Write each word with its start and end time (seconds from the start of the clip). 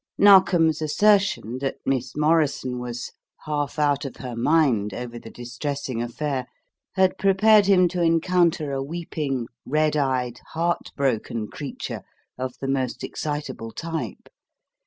Narkom's 0.17 0.81
assertion, 0.81 1.59
that 1.59 1.75
Miss 1.85 2.17
Morrison 2.17 2.79
was 2.79 3.11
"half 3.45 3.77
out 3.77 4.03
of 4.03 4.15
her 4.15 4.35
mind 4.35 4.95
over 4.95 5.19
the 5.19 5.29
distressing 5.29 6.01
affair" 6.01 6.47
had 6.95 7.19
prepared 7.19 7.67
him 7.67 7.87
to 7.89 8.01
encounter 8.01 8.71
a 8.71 8.81
weeping, 8.81 9.45
red 9.63 9.95
eyed, 9.95 10.39
heart 10.53 10.89
broken 10.97 11.49
creature 11.49 12.01
of 12.35 12.55
the 12.59 12.67
most 12.67 13.03
excitable 13.03 13.71
type. 13.71 14.27